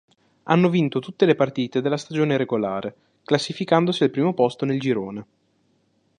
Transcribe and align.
Hanno 0.45 0.69
vinto 0.69 0.97
tutte 0.97 1.27
le 1.27 1.35
partite 1.35 1.79
della 1.79 1.95
stagione 1.95 2.35
regolare, 2.35 2.95
classificandosi 3.23 4.01
al 4.03 4.09
primo 4.09 4.33
posto 4.33 4.65
nel 4.65 4.79
girone. 4.79 5.27